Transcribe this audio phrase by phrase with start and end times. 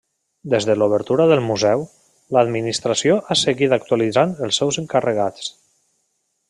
[0.51, 1.83] Des de l'obertura del museu,
[2.37, 5.57] l'administració ha seguit actualitzant els seus encarregats.